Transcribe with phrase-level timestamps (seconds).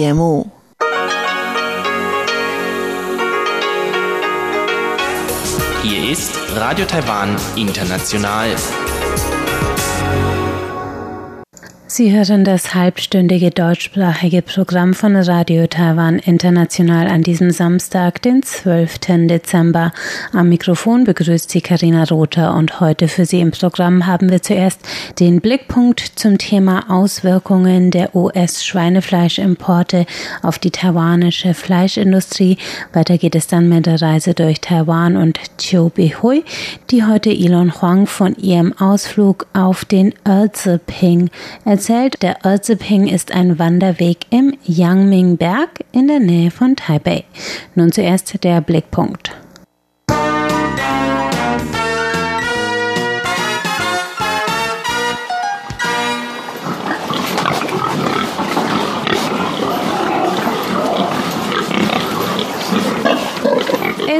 [0.00, 0.48] 节目。
[5.82, 8.54] Hier ist Radio Taiwan International.
[11.90, 18.98] Sie hören das halbstündige deutschsprachige Programm von Radio Taiwan International an diesem Samstag, den 12.
[19.26, 19.92] Dezember.
[20.34, 24.80] Am Mikrofon begrüßt Sie Karina Rother und heute für Sie im Programm haben wir zuerst
[25.18, 30.04] den Blickpunkt zum Thema Auswirkungen der US-Schweinefleischimporte
[30.42, 32.58] auf die taiwanische Fleischindustrie.
[32.92, 36.44] Weiter geht es dann mit der Reise durch Taiwan und Chiu Bihui,
[36.90, 41.30] die heute Elon Huang von ihrem Ausflug auf den Erzeping
[41.64, 47.22] erzählt erzählt, der Erziping ist ein Wanderweg im Yangming-Berg in der Nähe von Taipei.
[47.76, 49.30] Nun zuerst der Blickpunkt.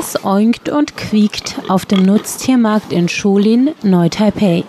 [0.09, 4.65] Es oinkt und quiekt auf dem Nutztiermarkt in Shulin, Neu-Taipei.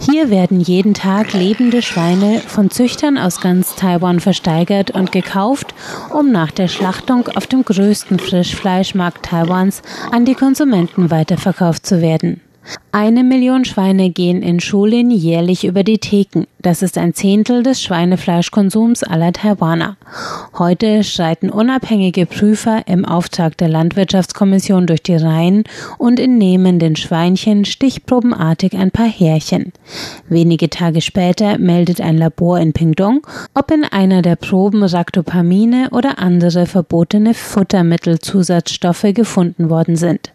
[0.00, 5.74] Hier werden jeden Tag lebende Schweine von Züchtern aus ganz Taiwan versteigert und gekauft,
[6.12, 12.42] um nach der Schlachtung auf dem größten Frischfleischmarkt Taiwans an die Konsumenten weiterverkauft zu werden.
[12.94, 16.46] Eine Million Schweine gehen in Schulen jährlich über die Theken.
[16.60, 19.96] Das ist ein Zehntel des Schweinefleischkonsums aller Taiwaner.
[20.56, 25.64] Heute schreiten unabhängige Prüfer im Auftrag der Landwirtschaftskommission durch die Reihen
[25.98, 29.72] und entnehmen den Schweinchen stichprobenartig ein paar Härchen.
[30.28, 36.18] Wenige Tage später meldet ein Labor in Pingdong, ob in einer der Proben Ractopamine oder
[36.18, 40.32] andere verbotene Futtermittelzusatzstoffe gefunden worden sind.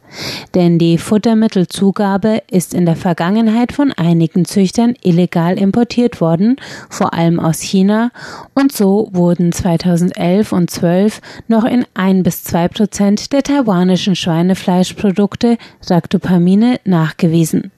[0.55, 6.58] Denn die Futtermittelzugabe ist in der Vergangenheit von einigen Züchtern illegal importiert worden,
[6.89, 8.11] vor allem aus China,
[8.53, 15.58] und so wurden 2011 und 12 noch in ein bis zwei Prozent der taiwanischen Schweinefleischprodukte
[15.89, 17.71] Ractopamine nachgewiesen.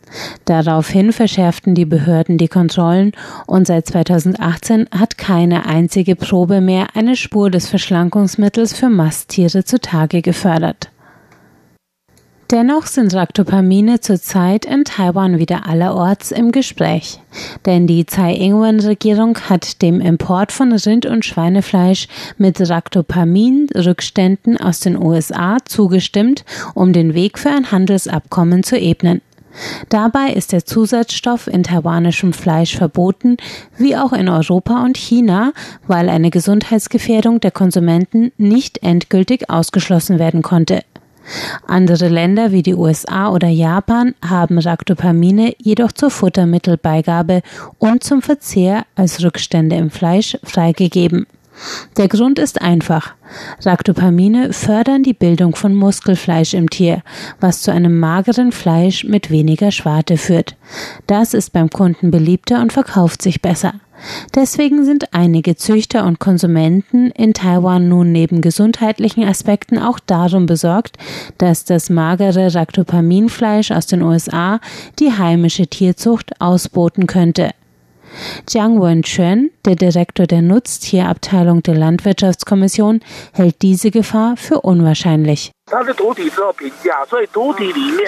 [0.46, 3.12] Daraufhin verschärften die Behörden die Kontrollen
[3.46, 10.22] und seit 2018 hat keine einzige Probe mehr eine Spur des Verschlankungsmittels für Masttiere zutage
[10.22, 10.90] gefördert.
[12.52, 17.20] Dennoch sind Ractopamine zurzeit in Taiwan wieder allerorts im Gespräch.
[17.68, 22.08] Denn die Tsai Ing-wen-Regierung hat dem Import von Rind- und Schweinefleisch
[22.40, 26.44] mit Ractopamin-Rückständen aus den USA zugestimmt,
[26.74, 29.22] um den Weg für ein Handelsabkommen zu ebnen.
[29.90, 33.38] Dabei ist der Zusatzstoff in taiwanischem Fleisch verboten,
[33.78, 35.54] wie auch in Europa und China,
[35.86, 40.82] weil eine Gesundheitsgefährdung der Konsumenten nicht endgültig ausgeschlossen werden konnte.
[41.68, 47.42] Andere Länder wie die USA oder Japan haben Ractopamine jedoch zur Futtermittelbeigabe
[47.78, 51.28] und zum Verzehr als Rückstände im Fleisch freigegeben.
[51.98, 53.14] Der Grund ist einfach.
[53.64, 57.04] Ractopamine fördern die Bildung von Muskelfleisch im Tier,
[57.40, 60.56] was zu einem mageren Fleisch mit weniger Schwarte führt.
[61.08, 63.74] Das ist beim Kunden beliebter und verkauft sich besser.
[64.36, 70.98] Deswegen sind einige Züchter und Konsumenten in Taiwan nun neben gesundheitlichen Aspekten auch darum besorgt,
[71.38, 74.60] dass das magere Ractopaminfleisch aus den USA
[75.00, 77.52] die heimische Tierzucht ausboten könnte.
[78.50, 83.02] Jiang Wenquan, der Direktor der Nutztierabteilung der Landwirtschaftskommission,
[83.34, 85.52] hält diese Gefahr für unwahrscheinlich.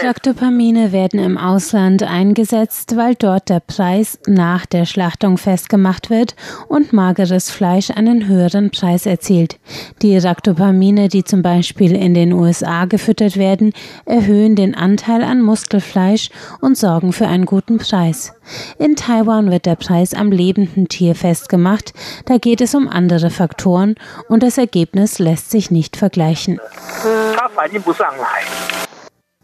[0.03, 6.35] Ractopamine werden im Ausland eingesetzt, weil dort der Preis nach der Schlachtung festgemacht wird
[6.67, 9.59] und mageres Fleisch einen höheren Preis erzielt.
[10.01, 13.73] Die Ractopamine, die zum Beispiel in den USA gefüttert werden,
[14.05, 16.29] erhöhen den Anteil an Muskelfleisch
[16.61, 18.33] und sorgen für einen guten Preis.
[18.79, 21.93] In Taiwan wird der Preis am lebenden Tier festgemacht,
[22.25, 23.95] da geht es um andere Faktoren
[24.27, 26.59] und das Ergebnis lässt sich nicht vergleichen.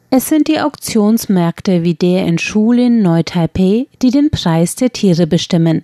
[0.09, 5.83] Es sind die Auktionsmärkte wie der in Schulin Neu-Taipei, die den Preis der Tiere bestimmen.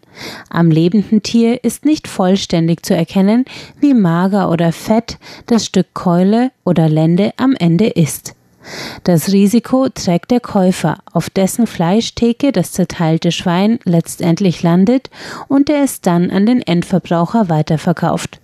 [0.50, 3.44] Am lebenden Tier ist nicht vollständig zu erkennen,
[3.82, 5.18] wie mager oder fett
[5.48, 8.34] das Stück Keule oder Lende am Ende ist.
[9.04, 15.10] Das Risiko trägt der Käufer, auf dessen Fleischtheke das zerteilte Schwein letztendlich landet
[15.50, 18.40] und der es dann an den Endverbraucher weiterverkauft.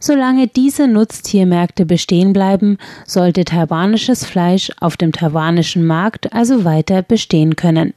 [0.00, 7.56] Solange diese Nutztiermärkte bestehen bleiben, sollte taiwanisches Fleisch auf dem taiwanischen Markt also weiter bestehen
[7.56, 7.92] können.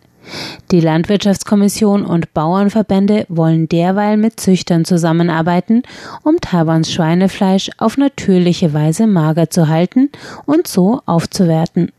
[0.72, 5.84] Die Landwirtschaftskommission und Bauernverbände wollen derweil mit Züchtern zusammenarbeiten,
[6.24, 10.10] um Taiwans Schweinefleisch auf natürliche Weise mager zu halten
[10.46, 11.92] und so aufzuwerten.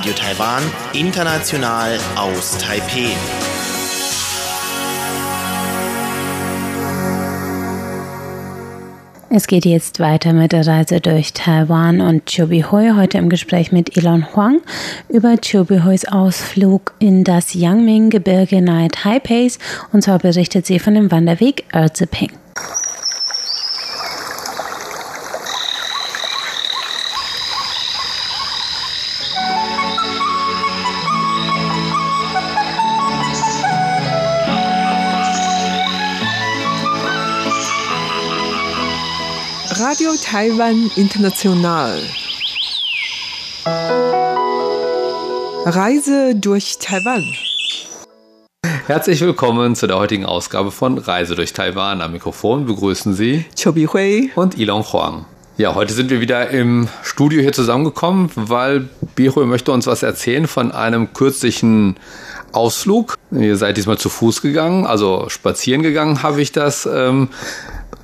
[0.00, 0.62] Radio Taiwan,
[0.94, 3.12] international aus Taipeh.
[9.28, 13.94] Es geht jetzt weiter mit der Reise durch Taiwan und Chobihui heute im Gespräch mit
[13.98, 14.62] Elon Huang
[15.10, 19.58] über Chobihuis Ausflug in das Yangming-Gebirge nahe Taipeis
[19.92, 22.30] und zwar berichtet sie von dem Wanderweg Erziping.
[39.80, 42.02] Radio Taiwan International.
[45.64, 47.24] Reise durch Taiwan.
[48.86, 52.02] Herzlich willkommen zu der heutigen Ausgabe von Reise durch Taiwan.
[52.02, 55.24] Am Mikrofon begrüßen Sie Chobi Hui und Ilon Huang.
[55.56, 60.46] Ja, heute sind wir wieder im Studio hier zusammengekommen, weil Bihui möchte uns was erzählen
[60.46, 61.96] von einem kürzlichen
[62.52, 63.16] Ausflug.
[63.30, 67.28] Ihr seid diesmal zu Fuß gegangen, also spazieren gegangen, habe ich das ähm,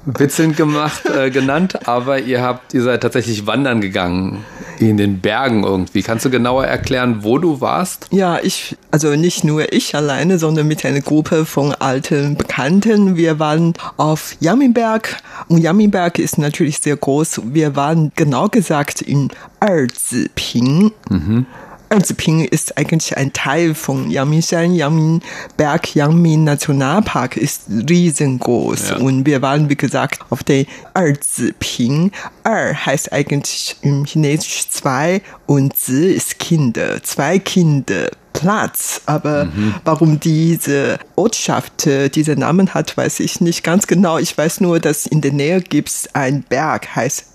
[0.06, 4.44] witzelnd gemacht, äh, genannt, aber ihr habt, ihr seid tatsächlich wandern gegangen
[4.78, 6.02] in den Bergen irgendwie.
[6.02, 8.06] Kannst du genauer erklären, wo du warst?
[8.10, 13.16] Ja, ich, also nicht nur ich alleine, sondern mit einer Gruppe von alten Bekannten.
[13.16, 15.16] Wir waren auf Yaminberg
[15.48, 17.42] und Yaminberg ist natürlich sehr groß.
[17.52, 19.30] Wir waren genau gesagt in
[19.60, 20.92] Erziping.
[21.08, 21.46] Mhm.
[21.88, 28.90] Erziping ist eigentlich ein Teil von Yangmingshan, Yangminberg, Yangmin Nationalpark ist riesengroß.
[28.90, 28.96] Ja.
[28.96, 32.10] Und wir waren, wie gesagt, auf der Erziping.
[32.44, 38.10] Er heißt eigentlich im Chinesisch zwei und Zi ist Kinder, zwei Kinder.
[38.40, 39.00] Platz.
[39.06, 39.74] Aber mhm.
[39.84, 44.18] warum diese Ortschaft äh, diesen Namen hat, weiß ich nicht ganz genau.
[44.18, 47.34] Ich weiß nur, dass in der Nähe gibt es einen Berg, heißt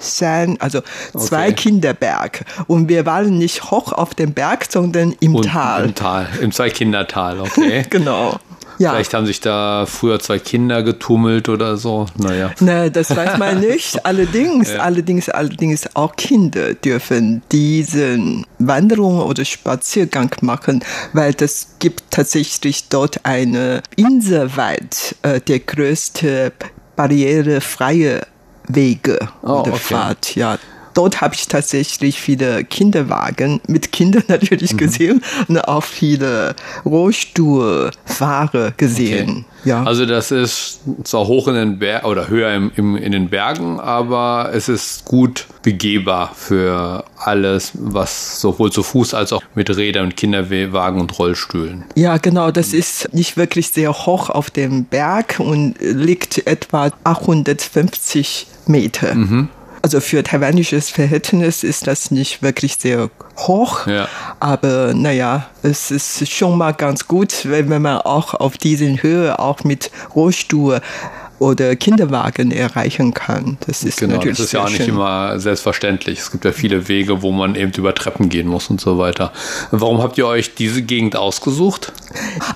[0.00, 0.82] Shan, also
[1.16, 1.54] zwei okay.
[1.54, 2.44] Kinderberg.
[2.66, 5.86] Und wir waren nicht hoch auf dem Berg, sondern im Und Tal.
[5.86, 7.84] Im Tal, im Zwei-Kindertal, okay.
[7.90, 8.38] genau.
[8.82, 8.90] Ja.
[8.90, 12.06] Vielleicht haben sich da früher zwei Kinder getummelt oder so.
[12.16, 12.50] Naja.
[12.58, 14.04] Na, das weiß man nicht.
[14.12, 14.80] Allerdings, ja.
[14.80, 23.24] allerdings, allerdings auch Kinder dürfen diesen Wanderung oder Spaziergang machen, weil das gibt tatsächlich dort
[23.24, 26.52] eine Inselweit, äh, der größte
[26.96, 28.26] barrierefreie
[28.66, 29.78] Wege oh, oder okay.
[29.78, 30.34] Fahrt.
[30.34, 30.58] Ja,
[30.94, 34.78] dort habe ich tatsächlich viele Kinderwagen mit Kindern natürlich mhm.
[34.78, 36.54] gesehen und auch viele
[36.84, 39.30] Rollstuhlfahrer gesehen.
[39.30, 39.44] Okay.
[39.64, 39.84] Ja.
[39.84, 43.78] Also das ist zwar hoch in den Bergen oder höher im, im, in den Bergen,
[43.78, 50.06] aber es ist gut begehbar für alles, was sowohl zu Fuß als auch mit Rädern
[50.06, 51.84] und Kinderwagen und Rollstühlen.
[51.94, 58.48] Ja, genau, das ist nicht wirklich sehr hoch auf dem Berg und liegt etwa 850
[58.66, 59.14] Meter.
[59.14, 59.48] Mhm.
[59.82, 64.08] Also für taiwanisches Verhältnis ist das nicht wirklich sehr hoch, ja.
[64.38, 69.64] aber naja, es ist schon mal ganz gut, wenn man auch auf diesen Höhe auch
[69.64, 70.80] mit Rollstuhl
[71.38, 73.58] oder Kinderwagen erreichen kann.
[73.66, 76.20] Das ist genau, natürlich das ist ja auch nicht immer selbstverständlich.
[76.20, 79.32] Es gibt ja viele Wege, wo man eben über Treppen gehen muss und so weiter.
[79.70, 81.92] Warum habt ihr euch diese Gegend ausgesucht?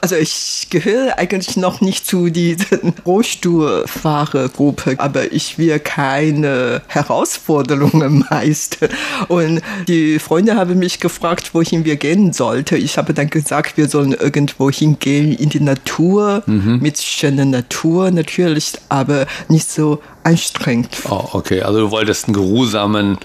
[0.01, 8.91] Also ich gehöre eigentlich noch nicht zu dieser Rollstuhlfahrergruppe, aber ich will keine Herausforderungen meistern.
[9.29, 12.77] Und die Freunde haben mich gefragt, wohin wir gehen sollten.
[12.77, 16.79] Ich habe dann gesagt, wir sollen irgendwo hingehen in die Natur, mhm.
[16.81, 20.89] mit schöner Natur natürlich aber nicht so anstrengend.
[21.09, 21.63] Oh, okay.
[21.63, 23.19] Also du wolltest einen geruhsamen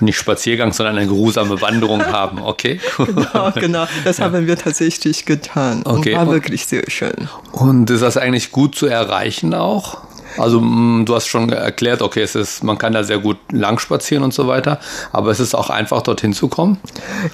[0.00, 2.40] nicht Spaziergang, sondern eine geruhsame Wanderung haben.
[2.42, 2.80] Okay.
[2.96, 3.86] genau, genau.
[4.04, 4.24] Das ja.
[4.24, 5.82] haben wir tatsächlich getan.
[5.84, 6.14] Okay.
[6.14, 7.28] Und war wirklich sehr schön.
[7.52, 9.98] Und ist das eigentlich gut zu erreichen auch?
[10.38, 13.78] Also mm, du hast schon erklärt, okay, es ist, man kann da sehr gut lang
[13.78, 14.80] spazieren und so weiter,
[15.12, 16.78] aber es ist auch einfach dorthin zu kommen?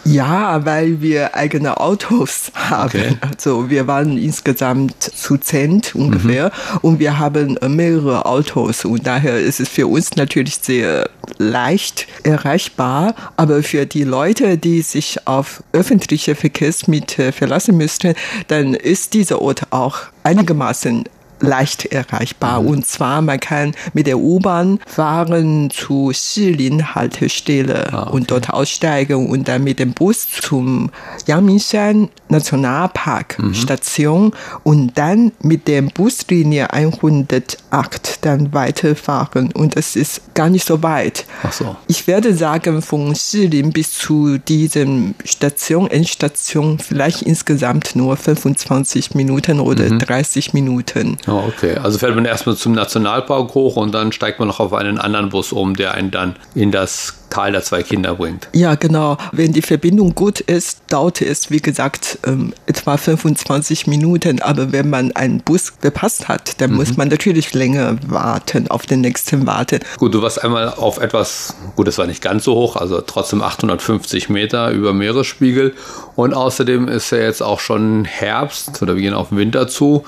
[0.04, 2.88] Ja, weil wir eigene Autos haben.
[2.88, 3.16] Okay.
[3.30, 6.78] Also wir waren insgesamt zu zehnt ungefähr mhm.
[6.82, 13.14] und wir haben mehrere Autos und daher ist es für uns natürlich sehr leicht erreichbar,
[13.36, 18.14] aber für die Leute, die sich auf öffentliche Verkehrsmittel verlassen müssten,
[18.48, 21.04] dann ist dieser Ort auch einigermaßen
[21.40, 22.64] leicht erreichbar.
[22.64, 28.11] Und zwar, man kann mit der U-Bahn fahren zu Shilin-Haltestelle ah, okay.
[28.12, 30.90] und dort aussteigen und dann mit dem Bus zum
[31.26, 33.54] Yangmingshan Nationalpark mhm.
[33.54, 39.52] Station und dann mit der Buslinie 108 dann weiterfahren.
[39.52, 41.25] Und das ist gar nicht so weit.
[41.42, 41.76] Ach so.
[41.87, 49.61] Ich werde sagen, von Shilin bis zu diesem Station, Endstation, vielleicht insgesamt nur 25 Minuten
[49.61, 49.99] oder mhm.
[49.99, 51.16] 30 Minuten.
[51.28, 51.76] Oh, okay.
[51.76, 55.28] Also fährt man erstmal zum Nationalpark hoch und dann steigt man noch auf einen anderen
[55.28, 58.49] Bus um, der einen dann in das Tal der zwei Kinder bringt.
[58.54, 59.18] Ja, genau.
[59.32, 64.40] Wenn die Verbindung gut ist, dauert es, wie gesagt, ähm, etwa 25 Minuten.
[64.40, 66.76] Aber wenn man einen Bus verpasst hat, dann mhm.
[66.76, 69.80] muss man natürlich länger warten, auf den nächsten warten.
[69.99, 73.42] Gut, du warst einmal auf etwas, gut, das war nicht ganz so hoch, also trotzdem
[73.42, 75.75] 850 Meter über Meeresspiegel.
[76.16, 80.04] Und außerdem ist ja jetzt auch schon Herbst oder wir gehen auf den Winter zu.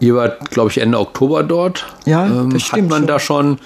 [0.00, 1.86] Ihr wart, glaube ich, Ende Oktober dort.
[2.06, 2.84] Ja, ähm, das stimmt.
[2.84, 3.06] Hat man schon.
[3.06, 3.58] da schon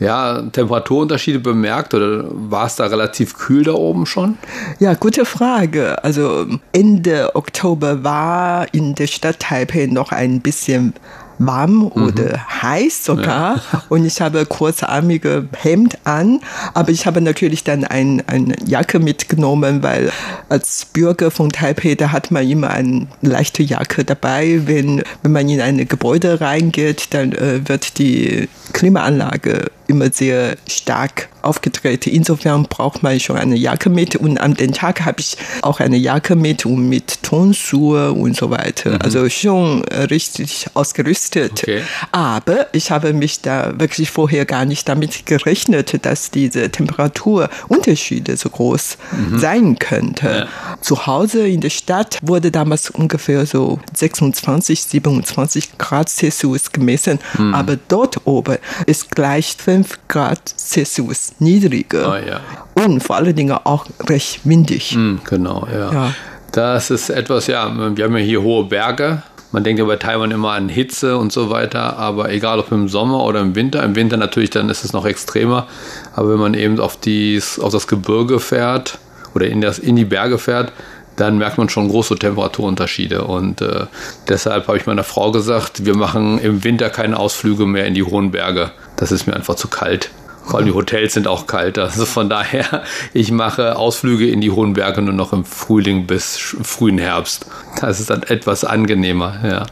[0.00, 4.38] ja, Temperaturunterschiede bemerkt oder war es da relativ kühl da oben schon?
[4.78, 6.02] Ja, gute Frage.
[6.04, 10.94] Also Ende Oktober war in der Stadt Taipei noch ein bisschen
[11.38, 12.02] warm mhm.
[12.02, 13.56] oder heiß sogar.
[13.56, 13.82] Ja.
[13.88, 16.40] Und ich habe kurzarmige Hemd an,
[16.74, 20.10] aber ich habe natürlich dann ein, eine Jacke mitgenommen, weil
[20.48, 24.62] als Bürger von Taipei, da hat man immer eine leichte Jacke dabei.
[24.66, 31.28] Wenn, wenn man in ein Gebäude reingeht, dann äh, wird die Klimaanlage immer sehr stark
[31.40, 32.10] aufgetreten.
[32.10, 35.96] Insofern braucht man schon eine Jacke mit und an den Tag habe ich auch eine
[35.96, 38.90] Jacke mit und mit Tonschuhe und so weiter.
[38.90, 38.98] Mhm.
[39.02, 41.27] Also schon richtig ausgerüstet.
[41.36, 41.82] Okay.
[42.12, 48.50] Aber ich habe mich da wirklich vorher gar nicht damit gerechnet, dass diese Temperaturunterschiede so
[48.50, 49.38] groß mhm.
[49.38, 50.28] sein könnte.
[50.28, 50.76] Ja.
[50.80, 57.54] Zu Hause in der Stadt wurde damals ungefähr so 26, 27 Grad Celsius gemessen, mhm.
[57.54, 62.12] aber dort oben ist gleich 5 Grad Celsius niedriger.
[62.12, 62.40] Oh, ja.
[62.74, 64.94] Und vor allen Dingen auch recht windig.
[64.94, 65.92] Mm, genau, ja.
[65.92, 66.14] ja.
[66.52, 69.22] Das ist etwas, ja, wir haben ja hier hohe Berge.
[69.50, 72.88] Man denkt ja bei Taiwan immer an Hitze und so weiter, aber egal ob im
[72.88, 75.66] Sommer oder im Winter, im Winter natürlich dann ist es noch extremer,
[76.14, 78.98] aber wenn man eben auf, dies, auf das Gebirge fährt
[79.34, 80.72] oder in, das, in die Berge fährt,
[81.16, 83.24] dann merkt man schon große Temperaturunterschiede.
[83.24, 83.86] Und äh,
[84.28, 88.04] deshalb habe ich meiner Frau gesagt, wir machen im Winter keine Ausflüge mehr in die
[88.04, 88.70] hohen Berge.
[88.96, 90.10] Das ist mir einfach zu kalt.
[90.48, 91.78] Vor allem die Hotels sind auch kalt.
[91.78, 96.38] Also von daher, ich mache Ausflüge in die hohen Berge nur noch im Frühling bis
[96.38, 97.46] frühen Herbst.
[97.80, 99.66] Das ist dann etwas angenehmer, ja.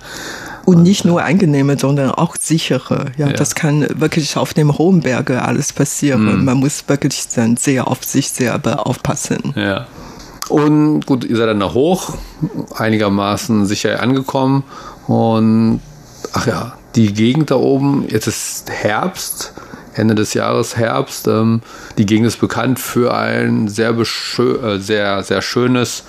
[0.66, 3.06] Und nicht nur angenehme, sondern auch sichere.
[3.16, 3.32] Ja, ja.
[3.32, 6.40] das kann wirklich auf dem hohen Berge alles passieren.
[6.40, 6.44] Mhm.
[6.44, 9.54] Man muss wirklich dann sehr auf sich selber aufpassen.
[9.54, 9.86] Ja.
[10.48, 12.14] Und gut, ihr seid dann da hoch,
[12.74, 14.64] einigermaßen sicher angekommen.
[15.06, 15.80] Und
[16.32, 19.52] ach ja, die Gegend da oben, jetzt ist Herbst.
[19.96, 21.26] Ende des Jahres Herbst.
[21.28, 21.62] Ähm,
[21.98, 26.04] die Gegend ist bekannt für ein sehr, äh, sehr, sehr schönes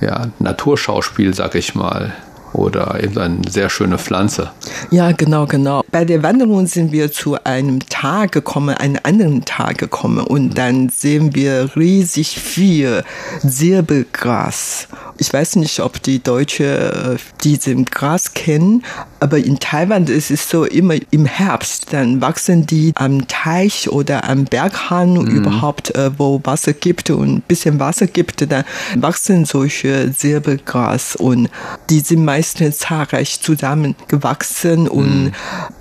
[0.00, 2.12] ja, Naturschauspiel, sag ich mal
[2.52, 4.50] oder eben eine sehr schöne Pflanze.
[4.90, 5.82] Ja, genau, genau.
[5.90, 10.88] Bei der Wanderung sind wir zu einem Tag gekommen, einen anderen Tag gekommen und dann
[10.88, 13.04] sehen wir riesig viel
[13.46, 14.88] Zirbelgras.
[15.22, 18.84] Ich weiß nicht, ob die Deutsche äh, diesen Gras kennen,
[19.20, 24.28] aber in Taiwan ist es so immer im Herbst, dann wachsen die am Teich oder
[24.28, 25.28] am Berghang mhm.
[25.28, 28.64] überhaupt, äh, wo Wasser gibt und ein bisschen Wasser gibt, dann
[28.96, 31.48] wachsen solche Zirbelgras und
[31.88, 35.32] die sind meist meistens zahlreich zusammengewachsen und mhm.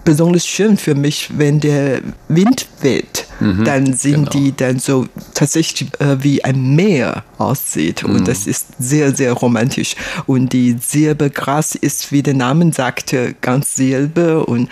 [0.03, 4.29] besonders schön für mich, wenn der Wind weht, mhm, dann sind genau.
[4.31, 8.15] die dann so tatsächlich äh, wie ein Meer aussieht mhm.
[8.15, 9.95] und das ist sehr, sehr romantisch
[10.25, 14.69] und die Silbergras ist, wie der Name sagte, ganz silber und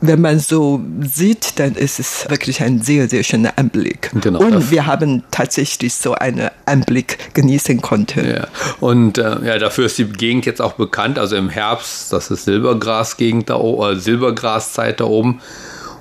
[0.00, 4.10] wenn man so sieht, dann ist es wirklich ein sehr, sehr schöner Anblick.
[4.20, 8.28] Genau, und wir haben tatsächlich so einen Anblick genießen konnten.
[8.28, 8.46] Ja.
[8.80, 12.44] Und äh, ja, dafür ist die Gegend jetzt auch bekannt also im Herbst, das ist
[12.44, 15.40] Silbergrasgegend da oben, äh, Silbergraszeit da oben.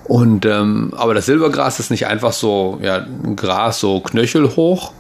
[0.06, 3.06] Und ähm, aber das Silbergras ist nicht einfach so ja,
[3.36, 4.92] Gras so knöchelhoch,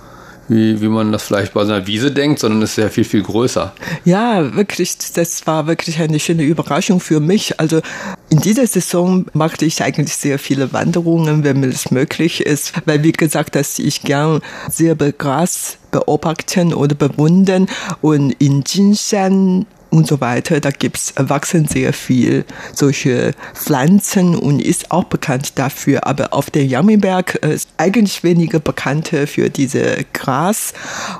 [0.47, 3.23] wie, wie man das vielleicht bei so einer Wiese denkt, sondern ist ja viel, viel
[3.23, 3.73] größer.
[4.05, 7.59] Ja, wirklich, das war wirklich eine schöne Überraschung für mich.
[7.59, 7.81] Also
[8.29, 13.03] in dieser Saison machte ich eigentlich sehr viele Wanderungen, wenn mir das möglich ist, weil
[13.03, 17.67] wie gesagt, dass ich gern Silbergras beobachten oder bewundern
[18.01, 20.59] und in Jinshan und so weiter.
[20.59, 26.07] Da gibt's wachsen sehr viel solche Pflanzen und ist auch bekannt dafür.
[26.07, 30.73] Aber auf der Yangminberg ist eigentlich weniger bekannt für diese Gras.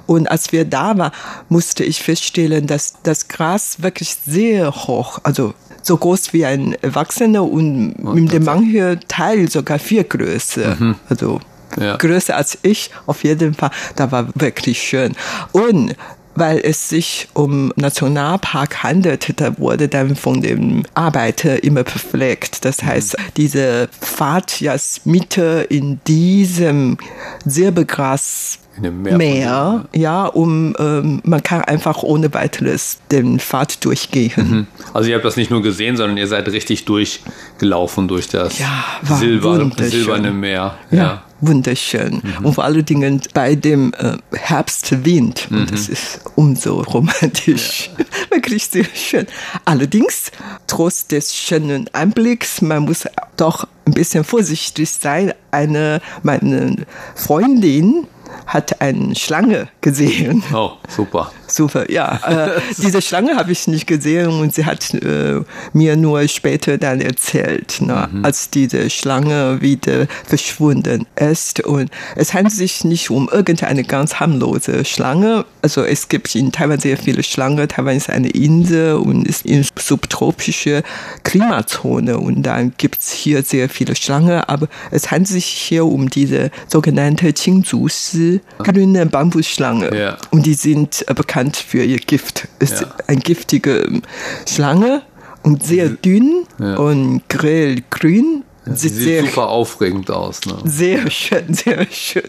[0.07, 1.11] Und als wir da waren,
[1.49, 5.53] musste ich feststellen, dass das Gras wirklich sehr hoch, also
[5.83, 10.77] so groß wie ein Erwachsener und oh, mit dem manchen Teil sogar viel größer.
[10.79, 10.95] Mhm.
[11.09, 11.41] Also
[11.79, 11.97] ja.
[11.97, 13.71] größer als ich, auf jeden Fall.
[13.95, 15.13] Da war wirklich schön.
[15.51, 15.95] Und
[16.35, 22.65] weil es sich um Nationalpark handelt, da wurde dann von dem Arbeiter immer verpflegt.
[22.65, 22.87] Das mhm.
[22.87, 24.75] heißt, diese Pfad ja
[25.05, 26.97] Mitte in diesem
[27.45, 29.17] Silbergras In dem Meer.
[29.17, 34.31] Meer, ja, um ähm, man kann einfach ohne weiteres den Pfad durchgehen.
[34.35, 34.67] Mhm.
[34.93, 38.83] Also ihr habt das nicht nur gesehen, sondern ihr seid richtig durchgelaufen durch das Ja,
[39.03, 40.75] Silber, silberne Meer.
[40.89, 42.21] Ja, wunderschön.
[42.23, 42.45] Mhm.
[42.45, 45.51] Und vor allen Dingen bei dem äh, Herbstwind.
[45.51, 45.57] Mhm.
[45.57, 47.91] Und das ist umso romantisch.
[48.31, 49.27] Wirklich sehr schön.
[49.65, 50.31] Allerdings,
[50.65, 55.33] trotz des schönen Anblicks, man muss doch ein bisschen vorsichtig sein.
[55.51, 58.07] Eine, meine Freundin
[58.45, 60.43] hat eine Schlange gesehen.
[60.53, 61.31] Oh, super.
[61.53, 62.19] Super, ja.
[62.33, 65.41] Äh, diese Schlange habe ich nicht gesehen und sie hat äh,
[65.73, 71.63] mir nur später dann erzählt, ne, als diese Schlange wieder verschwunden ist.
[71.63, 75.45] Und es handelt sich nicht um irgendeine ganz harmlose Schlange.
[75.61, 77.67] Also es gibt in Taiwan sehr viele Schlangen.
[77.67, 80.81] Taiwan ist eine Insel und ist in subtropische
[81.23, 84.41] Klimazone und dann gibt es hier sehr viele Schlangen.
[84.47, 89.95] Aber es handelt sich hier um diese sogenannte Qingzu-Si, grüne Bambusschlange.
[89.95, 90.17] Ja.
[90.31, 92.47] Und die sind äh, bekannt für ihr Gift.
[92.59, 92.95] Es ist Ja.
[93.07, 94.01] eine giftige
[94.47, 95.01] Schlange
[95.43, 96.77] und sehr dünn Ja.
[96.77, 98.43] und grellgrün.
[98.65, 100.39] Sie Sieht sieht sehr, super aufregend aus.
[100.45, 100.55] Ne?
[100.63, 102.23] sehr schön, sehr schön,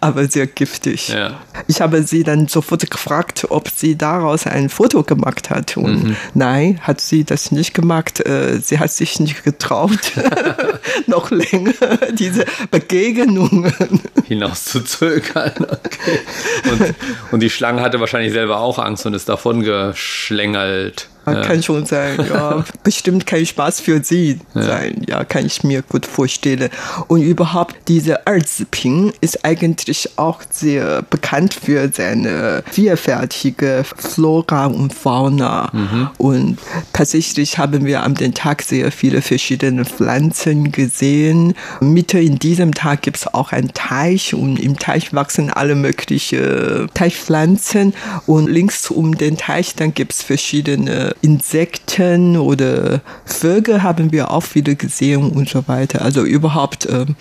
[0.00, 1.08] aber sehr giftig.
[1.08, 1.40] Ja.
[1.66, 5.76] Ich habe sie dann sofort gefragt, ob sie daraus ein Foto gemacht hat.
[5.78, 6.16] Und Mhm.
[6.34, 8.20] nein, hat sie das nicht gemacht.
[8.20, 10.12] Äh, Sie hat sich nicht getraut,
[11.06, 11.72] noch länger
[12.12, 13.72] diese Begegnungen.
[14.26, 15.52] hinaus zu zögern.
[15.68, 16.18] Okay.
[16.70, 16.94] Und,
[17.32, 21.08] und die Schlange hatte wahrscheinlich selber auch Angst und ist davon geschlängelt.
[21.36, 21.42] Ja.
[21.42, 22.64] Kann schon sein, ja.
[22.82, 26.70] Bestimmt kein Spaß für sie sein, ja, kann ich mir gut vorstellen.
[27.06, 35.70] Und überhaupt, diese Erzping ist eigentlich auch sehr bekannt für seine vielfältige Flora und Fauna.
[36.18, 36.58] Und
[36.92, 41.54] tatsächlich haben wir am den Tag sehr viele verschiedene Pflanzen gesehen.
[41.80, 46.88] Mitte in diesem Tag gibt es auch einen Teich und im Teich wachsen alle möglichen
[46.94, 47.94] Teichpflanzen.
[48.26, 54.42] Und links um den Teich dann gibt es verschiedene Insekten oder Vögel haben wir auch
[54.42, 56.02] viele gesehen und so weiter.
[56.02, 57.16] Also überhaupt ähm,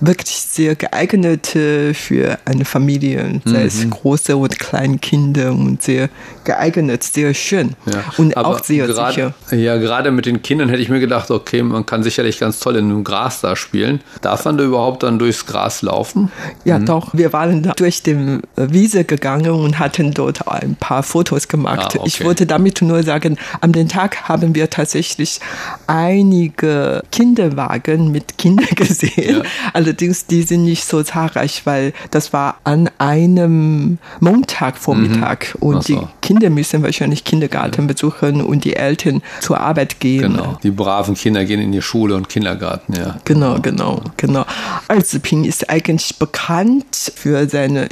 [0.00, 6.08] wirklich sehr geeignet äh, für eine Familie, sei es große oder kleine Kinder und sehr
[6.44, 8.04] geeignet, sehr schön Ja.
[8.16, 9.56] und auch sehr gerade, sicher.
[9.56, 12.76] Ja, gerade mit den Kindern hätte ich mir gedacht, okay, man kann sicherlich ganz toll
[12.76, 14.00] in dem Gras da spielen.
[14.22, 16.30] Darf man da überhaupt dann durchs Gras laufen?
[16.64, 17.10] Ja, doch.
[17.12, 21.78] Wir waren da durch die äh, Wiese gegangen und hatten dort ein paar Fotos gemacht.
[21.94, 22.00] Ah, okay.
[22.06, 23.27] Ich wollte damit nur sagen,
[23.60, 25.40] an dem Tag haben wir tatsächlich
[25.86, 29.38] einige Kinderwagen mit Kindern gesehen.
[29.38, 29.42] Ja.
[29.72, 35.78] Allerdings, die sind nicht so zahlreich, weil das war an einem Montagvormittag und Mhm.
[35.78, 35.94] Ach so.
[36.00, 40.32] die Kinder müssen wahrscheinlich Kindergarten besuchen und die Eltern zur Arbeit gehen.
[40.32, 40.58] Genau.
[40.62, 43.16] Die braven Kinder gehen in die Schule und Kindergarten, ja.
[43.24, 44.44] Genau, genau, genau.
[44.88, 47.88] Alzeping ist eigentlich bekannt für seine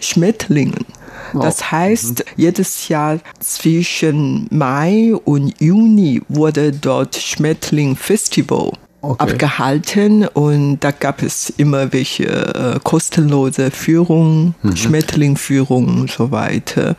[1.34, 9.30] Das heißt, jedes Jahr zwischen Mai und Juni wurde dort Schmetterling Festival Okay.
[9.34, 16.96] abgehalten und da gab es immer welche äh, kostenlose Führungen, Schmetterlingführungen und so weiter.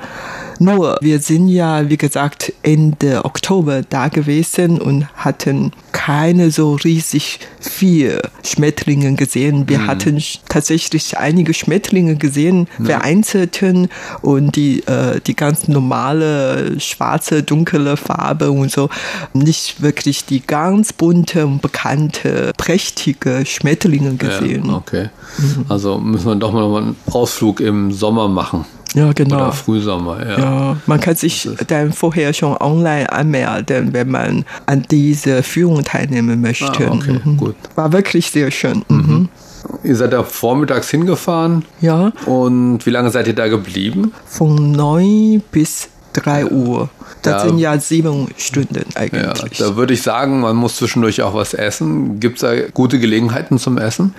[0.59, 7.39] Nur, wir sind ja, wie gesagt, Ende Oktober da gewesen und hatten keine so riesig
[7.59, 9.67] viel Schmetterlinge gesehen.
[9.69, 13.89] Wir hatten sch- tatsächlich einige Schmetterlinge gesehen, vereinzelten
[14.21, 18.89] und die, äh, die ganz normale schwarze, dunkle Farbe und so.
[19.33, 24.65] Nicht wirklich die ganz bunte und bekannte, prächtige Schmetterlinge gesehen.
[24.67, 25.09] Ja, okay.
[25.37, 25.65] Mhm.
[25.69, 28.65] Also müssen wir doch mal einen Ausflug im Sommer machen.
[28.97, 29.35] Ja, genau.
[29.35, 30.39] Oder Frühsommer, ja.
[30.39, 36.41] Ja, man kann sich dann vorher schon online anmelden, wenn man an diese Führung teilnehmen
[36.41, 36.65] möchte.
[36.89, 37.37] Ah, okay, Mhm.
[37.37, 37.55] gut.
[37.75, 38.83] War wirklich sehr schön.
[38.89, 39.29] Mhm.
[39.83, 41.63] Ihr seid da vormittags hingefahren.
[41.81, 44.13] Ja, Und wie lange seid ihr da geblieben?
[44.25, 45.89] von 9 bis
[46.23, 46.89] 3 Uhr.
[47.23, 47.47] Das Ja.
[47.49, 49.57] sind ja sieben Stunden Ja, eigentlich.
[49.57, 52.19] da würde ich sagen, man muss zwischendurch auch was essen.
[52.19, 54.13] Gibt es da gute Gelegenheiten zum Essen?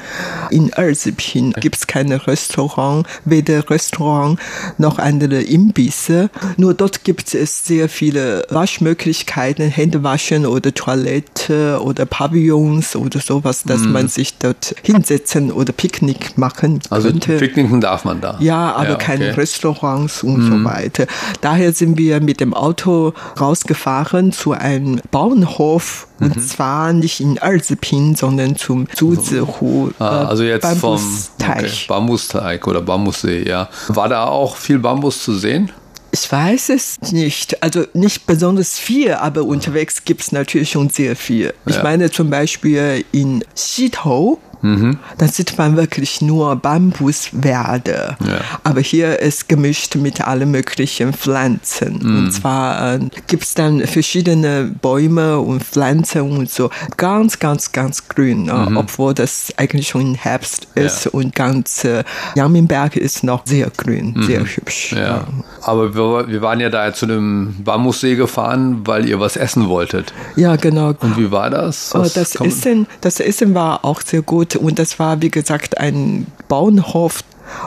[0.50, 4.38] In Erzipin gibt es keine Restaurant, weder Restaurant
[4.78, 6.30] noch andere Imbisse.
[6.56, 13.82] Nur dort gibt es sehr viele Waschmöglichkeiten, Händewaschen oder Toilette oder Pavillons oder sowas, dass
[13.82, 16.80] man sich dort hinsetzen oder Picknick machen Mhm.
[16.90, 17.36] Also könnte.
[17.38, 18.36] picknicken darf man da.
[18.40, 19.32] Ja, aber Ja, keine okay.
[19.32, 19.38] Mhm.
[19.38, 21.06] Restaurants und so weiter.
[21.40, 26.06] Daher sind wir mit dem Auto rausgefahren zu einem Bauernhof.
[26.18, 26.26] Mhm.
[26.32, 31.04] Und zwar nicht in Erzipin, sondern zum Zuzihu Ah, also jetzt vom okay,
[31.38, 31.86] Bambusteich.
[31.86, 33.68] Bambusteig oder Bambussee, ja.
[33.88, 35.70] War da auch viel Bambus zu sehen?
[36.10, 37.62] Ich weiß es nicht.
[37.62, 41.52] Also nicht besonders viel, aber unterwegs gibt es natürlich schon sehr viel.
[41.66, 41.82] Ich Ja.
[41.82, 44.98] meine zum Beispiel in Xitou, Mhm.
[45.18, 48.16] Dann sieht man wirklich nur Bambuswerde.
[48.20, 48.40] Ja.
[48.64, 52.00] Aber hier ist gemischt mit allen möglichen Pflanzen.
[52.02, 52.18] Mhm.
[52.18, 56.70] Und zwar äh, gibt es dann verschiedene Bäume und Pflanzen und so.
[56.96, 58.76] Ganz, ganz, ganz grün, äh, mhm.
[58.76, 61.10] obwohl das eigentlich schon Herbst ist ja.
[61.12, 64.22] und ganz äh, Yaminberg ist noch sehr grün, mhm.
[64.24, 64.92] sehr hübsch.
[64.92, 65.26] Ja.
[65.62, 70.12] Aber wir, wir, waren ja da zu einem Bambussee gefahren, weil ihr was essen wolltet.
[70.36, 70.94] Ja, genau.
[71.00, 71.94] Und wie war das?
[71.94, 76.26] Oh, das, Essen, das Essen war auch sehr gut und das war, wie gesagt, ein
[76.48, 77.22] Bauernhof.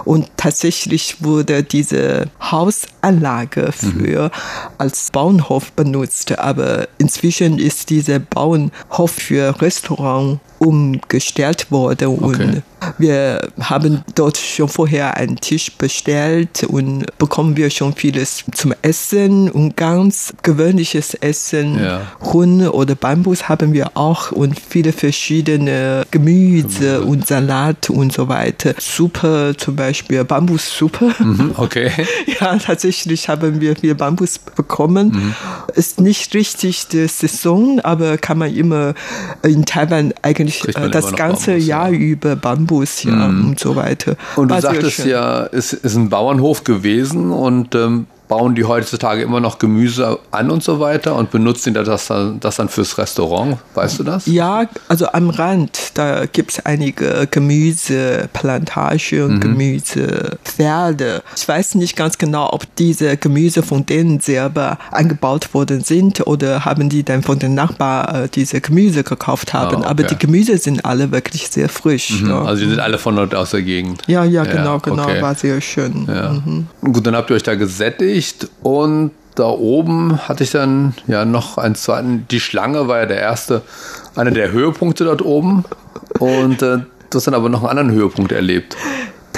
[0.06, 4.32] Und tatsächlich wurde diese Hausanlage früher mhm.
[4.78, 12.24] als Bauernhof benutzt, aber inzwischen ist dieser Bauernhof für Restaurant umgestellt worden okay.
[12.24, 12.63] und
[12.97, 19.50] wir haben dort schon vorher einen Tisch bestellt und bekommen wir schon vieles zum Essen
[19.50, 21.80] und ganz gewöhnliches Essen.
[21.80, 22.02] Ja.
[22.21, 28.76] Huhn oder Bambus haben wir auch und viele verschiedene Gemüse und Salat und so weiter.
[28.80, 31.13] Suppe zum Beispiel, Bambussuppe.
[31.19, 31.91] Mhm, okay.
[32.39, 35.10] Ja, tatsächlich haben wir viel Bambus bekommen.
[35.10, 35.36] Mhm.
[35.76, 38.93] Ist nicht richtig die Saison, aber kann man immer
[39.43, 41.99] in Taiwan eigentlich äh, das ganze Bambus, Jahr ja.
[41.99, 43.49] über Bambus ja, mhm.
[43.49, 44.15] und so weiter.
[44.35, 49.24] Und du War sagtest ja, es ist ein Bauernhof gewesen und ähm, bauen die heutzutage
[49.24, 52.08] immer noch Gemüse an und so weiter und benutzen das,
[52.39, 53.58] das dann fürs Restaurant?
[53.74, 54.26] Weißt du das?
[54.26, 59.39] Ja, also am Rand, da gibt es einige Gemüseplantagen und mhm.
[59.41, 61.24] Gemüsepferde.
[61.36, 66.63] Ich weiß nicht ganz genau, ob diese Gemüse von denen selber angebaut worden sind oder
[66.63, 69.76] haben die dann von den Nachbarn äh, diese Gemüse gekauft haben.
[69.76, 69.88] Ah, okay.
[69.89, 72.22] Aber die Gemüse sind alle wirklich sehr frisch.
[72.22, 72.30] Mhm.
[72.30, 72.44] Ja.
[72.44, 74.04] Also die sind alle von dort aus der Gegend.
[74.08, 75.22] Ja, ja, genau, ja, genau, okay.
[75.22, 76.08] war sehr schön.
[76.08, 76.32] Ja.
[76.32, 76.67] Mhm.
[76.94, 81.25] Gut, dann habt ihr euch da gesättigt Licht und da oben hatte ich dann ja
[81.25, 82.27] noch einen zweiten.
[82.29, 83.63] Die Schlange war ja der erste,
[84.15, 85.63] einer der Höhepunkte dort oben.
[86.19, 86.79] Und äh,
[87.10, 88.77] du hast dann aber noch einen anderen Höhepunkt erlebt.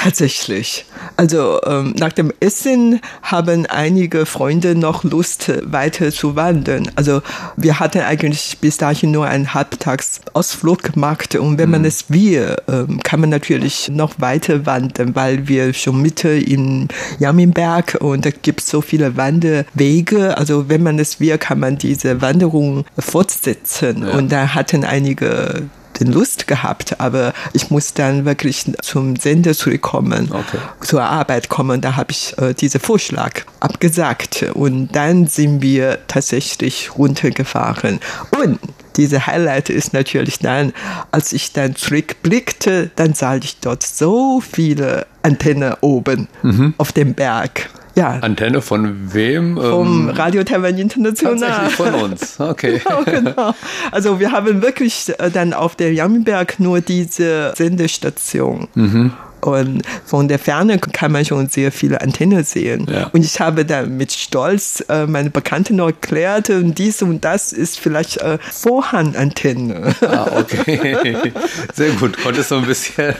[0.03, 0.85] Tatsächlich.
[1.15, 6.91] Also ähm, nach dem Essen haben einige Freunde noch Lust, weiter zu wandern.
[6.95, 7.21] Also
[7.55, 11.71] wir hatten eigentlich bis dahin nur einen Halbtagsausflug gemacht und wenn mhm.
[11.71, 16.89] man es will, ähm, kann man natürlich noch weiter wandern, weil wir schon Mitte in
[17.19, 20.37] Jaminberg und da gibt es so viele Wanderwege.
[20.37, 24.05] Also wenn man es will, kann man diese Wanderung fortsetzen.
[24.05, 24.17] Ja.
[24.17, 30.29] Und da hatten einige den Lust gehabt, aber ich muss dann wirklich zum Sender zurückkommen,
[30.31, 30.57] okay.
[30.81, 31.81] zur Arbeit kommen.
[31.81, 37.99] Da habe ich äh, diesen Vorschlag abgesagt und dann sind wir tatsächlich runtergefahren.
[38.37, 38.59] Und
[38.97, 40.73] diese Highlight ist natürlich dann,
[41.11, 46.73] als ich dann zurückblickte, dann sah ich dort so viele Antennen oben mhm.
[46.77, 47.69] auf dem Berg.
[47.95, 48.17] Ja.
[48.21, 49.55] Antenne von wem?
[49.55, 51.37] Vom ähm, Radio Taiwan International.
[51.39, 52.81] Tatsächlich von uns, okay.
[52.83, 53.55] genau, genau.
[53.91, 58.67] Also wir haben wirklich äh, dann auf der Jammerberg nur diese Sendestation.
[58.73, 59.13] Mhm.
[59.43, 62.87] Und von der Ferne kann man schon sehr viele Antennen sehen.
[62.89, 63.09] Ja.
[63.13, 67.53] Und ich habe dann mit Stolz äh, meine Bekannten noch erklärt, und dies und das
[67.53, 69.95] ist vielleicht äh, Vorhandantenne.
[70.01, 71.31] Ah, okay.
[71.73, 72.17] Sehr gut.
[72.21, 73.13] Konntest du ein bisschen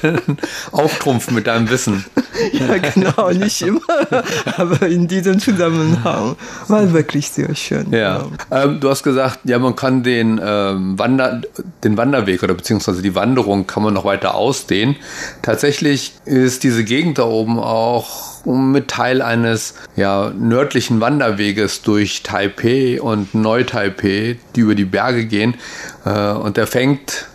[0.71, 2.05] auftrumpfen mit deinem Wissen.
[2.51, 3.31] Ja, genau.
[3.31, 3.79] Nicht immer,
[4.57, 6.35] aber in diesem Zusammenhang
[6.67, 7.91] war wirklich sehr schön.
[7.91, 8.25] Ja.
[8.51, 8.63] ja.
[8.63, 11.41] Ähm, du hast gesagt, ja, man kann den, ähm, Wander,
[11.83, 14.95] den Wanderweg oder beziehungsweise die Wanderung kann man noch weiter ausdehnen.
[15.41, 23.01] Tatsächlich ist diese Gegend da oben auch mit Teil eines ja, nördlichen Wanderweges durch Taipei
[23.01, 25.55] und Neu-Taipei, die über die Berge gehen.
[26.05, 27.27] Äh, und der fängt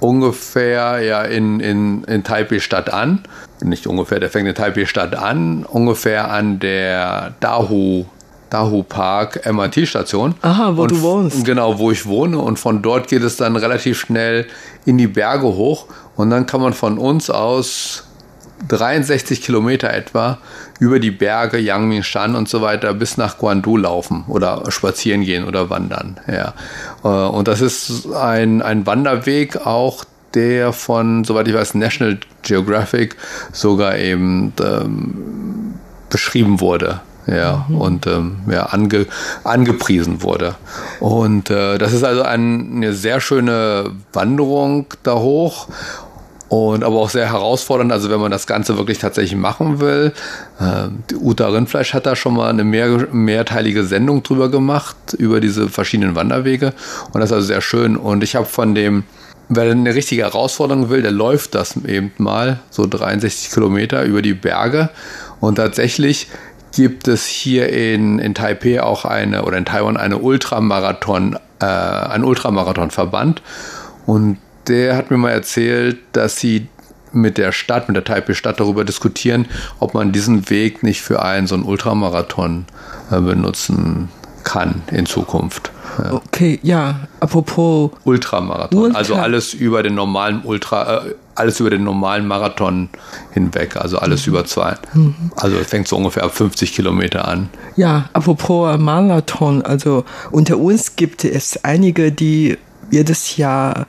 [0.00, 3.24] ungefähr ja in, in, in Taipei-Stadt an.
[3.62, 8.06] Nicht ungefähr, der fängt in Taipei-Stadt an, ungefähr an der Dahu
[8.50, 10.36] Dahu Park MRT-Station.
[10.42, 11.44] Aha, wo und du wohnst.
[11.44, 12.38] Genau, wo ich wohne.
[12.38, 14.46] Und von dort geht es dann relativ schnell
[14.84, 15.86] in die Berge hoch.
[16.14, 18.05] Und dann kann man von uns aus
[18.68, 20.38] 63 Kilometer etwa
[20.78, 25.70] über die Berge Yangmingshan und so weiter bis nach Guangdu laufen oder spazieren gehen oder
[25.70, 26.18] wandern.
[26.26, 26.54] Ja.
[27.04, 33.16] Äh, und das ist ein, ein Wanderweg auch, der von, soweit ich weiß, National Geographic
[33.52, 35.74] sogar eben ähm,
[36.10, 37.00] beschrieben wurde.
[37.26, 37.80] Ja, mhm.
[37.80, 39.06] und ähm, ja, ange,
[39.42, 40.54] angepriesen wurde.
[41.00, 45.66] Und äh, das ist also ein, eine sehr schöne Wanderung da hoch
[46.48, 50.12] und aber auch sehr herausfordernd, also wenn man das Ganze wirklich tatsächlich machen will.
[50.60, 55.40] Äh, die Uta Rindfleisch hat da schon mal eine mehr, mehrteilige Sendung drüber gemacht, über
[55.40, 56.72] diese verschiedenen Wanderwege.
[57.12, 57.96] Und das ist also sehr schön.
[57.96, 59.04] Und ich habe von dem,
[59.48, 64.34] wer eine richtige Herausforderung will, der läuft das eben mal, so 63 Kilometer über die
[64.34, 64.90] Berge.
[65.40, 66.28] Und tatsächlich
[66.76, 72.22] gibt es hier in, in Taipei auch eine, oder in Taiwan eine Ultramarathon, äh, ein
[72.22, 73.42] Ultramarathonverband.
[74.06, 76.68] Und der hat mir mal erzählt, dass sie
[77.12, 79.46] mit der Stadt, mit der Taipei-Stadt darüber diskutieren,
[79.80, 82.66] ob man diesen Weg nicht für einen so einen Ultramarathon
[83.10, 84.08] äh, benutzen
[84.44, 85.72] kann in Zukunft.
[85.98, 86.12] Ja.
[86.12, 88.98] Okay, ja, apropos Ultramarathon, Ultra.
[88.98, 92.88] also alles über den normalen Ultra, äh, alles über den normalen Marathon
[93.32, 94.32] hinweg, also alles mhm.
[94.32, 94.76] über zwei.
[94.94, 95.14] Mhm.
[95.36, 97.48] Also es fängt so ungefähr ab 50 Kilometer an.
[97.76, 102.58] Ja, apropos Marathon, also unter uns gibt es einige, die
[102.90, 103.86] jedes Jahr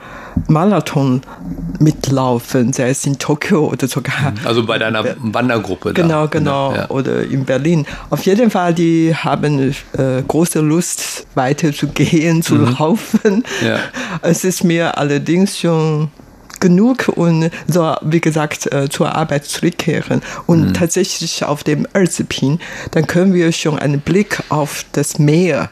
[0.47, 1.21] Marathon
[1.79, 4.33] mitlaufen, sei es in Tokio oder sogar.
[4.45, 5.93] Also bei deiner Wandergruppe.
[5.93, 6.25] Genau, da.
[6.27, 6.73] genau.
[6.73, 6.89] Ja.
[6.89, 7.85] Oder in Berlin.
[8.09, 12.75] Auf jeden Fall, die haben äh, große Lust, weiter zu gehen, zu mhm.
[12.77, 13.43] laufen.
[13.65, 13.79] Ja.
[14.21, 16.09] Es ist mir allerdings schon
[16.59, 20.21] genug und so, wie gesagt, äh, zur Arbeit zurückkehren.
[20.45, 20.73] Und mhm.
[20.73, 22.59] tatsächlich auf dem Erzipin,
[22.91, 25.69] dann können wir schon einen Blick auf das Meer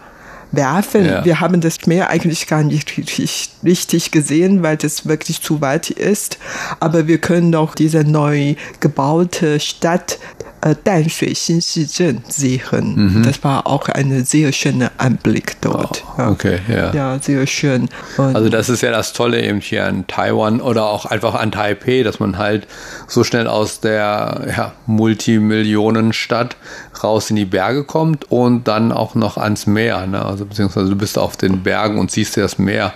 [0.52, 1.06] werfen.
[1.06, 1.26] Ja.
[1.26, 5.90] Wir haben das Meer eigentlich gar nicht richtig, richtig gesehen, weil das wirklich zu weit
[5.90, 6.38] ist.
[6.80, 10.20] Aber wir können auch diese neu gebaute Stadt
[10.66, 12.96] äh, Danshui Xinshizhen sehen.
[12.96, 13.24] Mhm.
[13.24, 16.04] Das war auch ein sehr schöner Anblick dort.
[16.18, 16.92] Oh, okay, ja.
[16.92, 17.88] Ja, sehr schön.
[18.18, 21.52] Und also das ist ja das Tolle eben hier an Taiwan oder auch einfach an
[21.52, 22.66] Taipei, dass man halt
[23.08, 26.58] so schnell aus der ja, Multimillionenstadt
[27.04, 30.08] raus in die Berge kommt und dann auch noch ans Meer.
[30.08, 30.26] Ne?
[30.26, 32.94] Also beziehungsweise du bist auf den Bergen und siehst dir das Meer.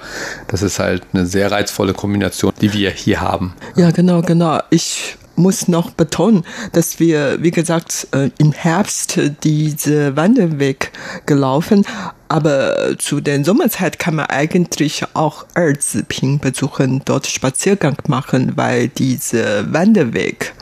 [0.48, 3.54] Das ist halt eine sehr reizvolle Kombination, die wir hier haben.
[3.76, 4.60] Ja, genau, genau.
[4.72, 10.92] Ich muss noch betonen, dass wir, wie gesagt, äh, im Herbst diese Wanderweg
[11.26, 11.86] gelaufen,
[12.28, 19.66] aber zu der Sommerzeit kann man eigentlich auch Erzping besuchen, dort Spaziergang machen, weil diese
[19.74, 20.54] Wanderweg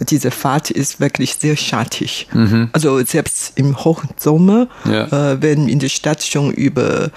[0.00, 2.28] diese Fahrt ist wirklich sehr schattig.
[2.32, 2.68] Mhm.
[2.72, 5.32] Also selbst im Hochsommer, ja.
[5.32, 7.10] äh, wenn in der Stadt schon über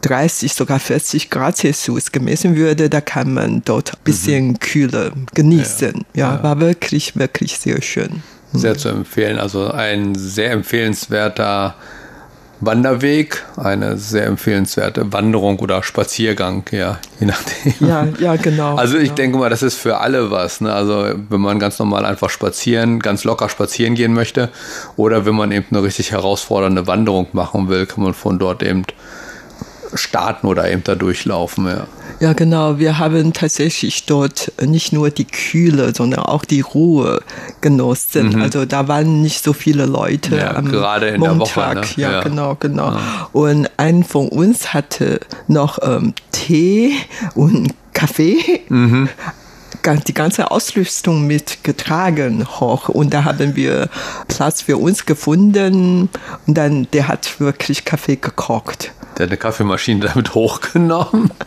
[0.00, 4.58] 30, sogar 40 Grad Celsius gemessen würde, da kann man dort ein bisschen mhm.
[4.60, 6.04] kühler genießen.
[6.14, 8.22] Ja, ja, war wirklich, wirklich sehr schön.
[8.52, 9.38] Sehr zu empfehlen.
[9.38, 11.74] Also ein sehr empfehlenswerter
[12.60, 17.74] Wanderweg, eine sehr empfehlenswerte Wanderung oder Spaziergang, ja, je nachdem.
[17.86, 18.74] Ja, ja, genau.
[18.74, 19.14] Also ich genau.
[19.14, 20.60] denke mal, das ist für alle was.
[20.60, 20.72] Ne?
[20.72, 24.48] Also wenn man ganz normal einfach spazieren, ganz locker spazieren gehen möchte
[24.96, 28.84] oder wenn man eben eine richtig herausfordernde Wanderung machen will, kann man von dort eben
[29.94, 31.86] starten oder eben da durchlaufen, ja.
[32.20, 32.78] Ja, genau.
[32.78, 37.22] Wir haben tatsächlich dort nicht nur die Kühle, sondern auch die Ruhe
[37.60, 38.30] genossen.
[38.30, 38.42] Mhm.
[38.42, 41.46] Also da waren nicht so viele Leute ja, am gerade in Montag.
[41.54, 42.02] Der Woche, ne?
[42.02, 42.90] ja, ja, genau, genau.
[42.90, 43.28] Ja.
[43.32, 46.94] Und ein von uns hatte noch ähm, Tee
[47.34, 48.62] und Kaffee.
[48.68, 49.08] Mhm
[50.06, 53.88] die ganze Ausrüstung mitgetragen hoch und da haben wir
[54.26, 56.10] Platz für uns gefunden
[56.46, 58.92] und dann der hat wirklich Kaffee gekocht.
[59.18, 61.30] Der hat eine Kaffeemaschine damit hochgenommen.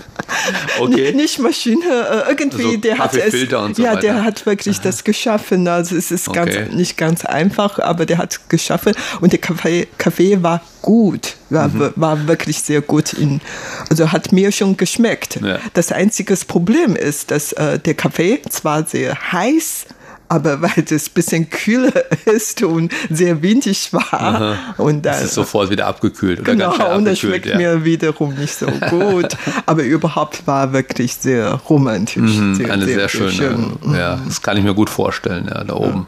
[0.80, 1.12] Okay.
[1.14, 3.34] Nicht Maschine, äh, irgendwie, also der hat es.
[3.54, 4.02] Und so ja, weiter.
[4.02, 4.84] der hat wirklich Aha.
[4.86, 5.68] das geschaffen.
[5.68, 6.70] Also es ist ganz, okay.
[6.74, 11.92] nicht ganz einfach, aber der hat geschaffen und der Kaffee, Kaffee war gut, war, mhm.
[11.98, 13.12] war wirklich sehr gut.
[13.14, 13.42] In,
[13.90, 15.42] also hat mir schon geschmeckt.
[15.42, 15.60] Ja.
[15.74, 19.86] Das einzige Problem ist, dass äh, der Kaffee zwar sehr heiß
[20.32, 24.14] aber weil das ein bisschen kühler ist und sehr windig war.
[24.14, 24.56] Aha.
[24.78, 26.40] Und dann, das ist sofort wieder abgekühlt.
[26.40, 27.58] Oder genau, ganz und das schmeckt ja.
[27.58, 29.36] mir wiederum nicht so gut.
[29.66, 32.38] aber überhaupt war wirklich sehr romantisch.
[32.38, 33.78] Mhm, sehr, eine sehr, sehr schöne, schön.
[33.94, 34.22] ja, mhm.
[34.26, 36.08] das kann ich mir gut vorstellen, ja, da oben.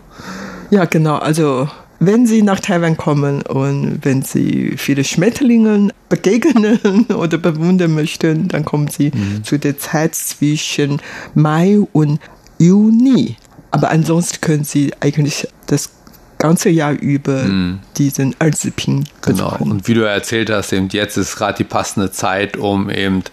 [0.70, 7.38] Ja, genau, also wenn Sie nach Taiwan kommen und wenn Sie viele Schmetterlinge begegnen oder
[7.38, 9.44] bewundern möchten, dann kommen Sie mhm.
[9.44, 11.02] zu der Zeit zwischen
[11.36, 12.22] Mai und
[12.58, 13.36] Juni.
[13.74, 15.90] Aber ansonsten können Sie eigentlich das
[16.38, 17.80] ganze Jahr über mm.
[17.98, 19.58] diesen Alziping Genau.
[19.58, 23.24] Und wie du erzählt hast, eben jetzt ist gerade die passende Zeit, um eben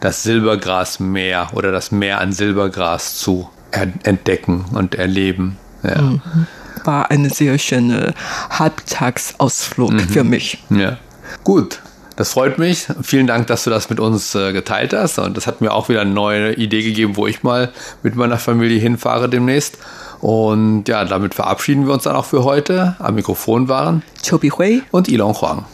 [0.00, 5.58] das Silbergrasmeer oder das Meer an Silbergras zu entdecken und erleben.
[5.82, 6.00] Ja.
[6.00, 6.46] Mhm.
[6.84, 8.14] War eine sehr schöne
[8.48, 10.08] Halbtagsausflug mhm.
[10.08, 10.64] für mich.
[10.70, 10.96] Ja.
[11.44, 11.82] Gut,
[12.20, 12.86] das freut mich.
[13.00, 15.18] Vielen Dank, dass du das mit uns äh, geteilt hast.
[15.18, 18.36] Und das hat mir auch wieder eine neue Idee gegeben, wo ich mal mit meiner
[18.36, 19.78] Familie hinfahre demnächst.
[20.20, 22.94] Und ja, damit verabschieden wir uns dann auch für heute.
[22.98, 25.64] Am Mikrofon waren Chobi Hui und Ilon Huang.